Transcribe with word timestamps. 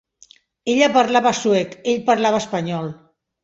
Ella 0.73 0.87
parlava 0.95 1.35
suec, 1.41 1.77
ell 1.95 2.03
parlava 2.11 2.43
espanyol. 2.47 2.95